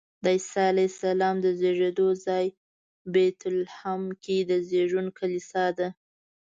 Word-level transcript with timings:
د 0.23 0.25
عیسی 0.35 0.63
علیه 0.71 0.89
السلام 0.93 1.35
د 1.41 1.47
زېږېدو 1.59 2.07
ځای 2.25 2.45
بیت 3.13 3.39
لحم 3.59 4.03
کې 4.23 4.37
د 4.49 4.51
زېږون 4.69 5.07
کلیسا 5.17 5.65
ده. 5.77 5.87